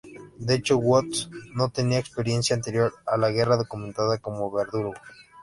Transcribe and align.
De 0.39 0.55
hecho, 0.55 0.77
Woods 0.79 1.29
no 1.53 1.69
tenía 1.69 1.99
experiencia 1.99 2.55
anterior 2.55 2.91
a 3.05 3.17
la 3.17 3.29
guerra 3.29 3.55
documentada 3.55 4.17
como 4.17 4.49
verdugo. 4.49 4.93